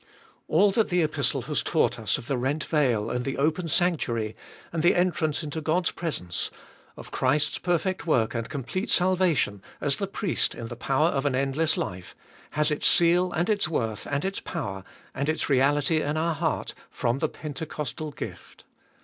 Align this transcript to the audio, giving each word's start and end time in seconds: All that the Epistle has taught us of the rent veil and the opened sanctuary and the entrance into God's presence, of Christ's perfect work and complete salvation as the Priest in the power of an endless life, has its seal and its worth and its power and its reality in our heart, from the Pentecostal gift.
All 0.47 0.71
that 0.71 0.89
the 0.89 1.03
Epistle 1.03 1.43
has 1.43 1.61
taught 1.61 1.99
us 1.99 2.17
of 2.17 2.25
the 2.25 2.35
rent 2.39 2.63
veil 2.63 3.11
and 3.11 3.23
the 3.23 3.37
opened 3.37 3.69
sanctuary 3.69 4.35
and 4.73 4.81
the 4.81 4.95
entrance 4.95 5.43
into 5.43 5.61
God's 5.61 5.91
presence, 5.91 6.49
of 6.97 7.11
Christ's 7.11 7.59
perfect 7.59 8.07
work 8.07 8.33
and 8.33 8.49
complete 8.49 8.89
salvation 8.89 9.61
as 9.79 9.97
the 9.97 10.07
Priest 10.07 10.55
in 10.55 10.69
the 10.69 10.75
power 10.75 11.09
of 11.09 11.27
an 11.27 11.35
endless 11.35 11.77
life, 11.77 12.15
has 12.57 12.71
its 12.71 12.87
seal 12.87 13.31
and 13.33 13.47
its 13.47 13.67
worth 13.69 14.07
and 14.07 14.25
its 14.25 14.39
power 14.39 14.83
and 15.13 15.29
its 15.29 15.49
reality 15.51 16.01
in 16.01 16.17
our 16.17 16.33
heart, 16.33 16.73
from 16.89 17.19
the 17.19 17.29
Pentecostal 17.29 18.09
gift. 18.09 18.63